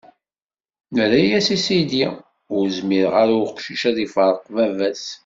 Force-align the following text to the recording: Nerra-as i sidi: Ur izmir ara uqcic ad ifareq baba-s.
Nerra-as 0.95 1.47
i 1.55 1.57
sidi: 1.65 2.03
Ur 2.55 2.63
izmir 2.69 3.07
ara 3.21 3.35
uqcic 3.43 3.81
ad 3.89 3.97
ifareq 4.05 4.43
baba-s. 4.55 5.05